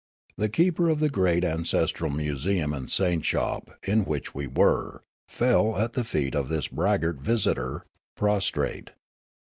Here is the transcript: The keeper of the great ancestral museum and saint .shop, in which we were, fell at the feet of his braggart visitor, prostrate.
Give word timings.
The 0.35 0.49
keeper 0.49 0.89
of 0.89 0.99
the 0.99 1.11
great 1.11 1.43
ancestral 1.43 2.09
museum 2.09 2.73
and 2.73 2.89
saint 2.91 3.23
.shop, 3.23 3.69
in 3.83 4.03
which 4.03 4.33
we 4.33 4.47
were, 4.47 5.03
fell 5.27 5.77
at 5.77 5.93
the 5.93 6.03
feet 6.03 6.33
of 6.33 6.49
his 6.49 6.67
braggart 6.69 7.19
visitor, 7.21 7.85
prostrate. 8.17 8.93